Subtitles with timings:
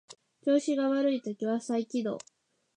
[0.43, 2.17] 調子が悪い時は再起動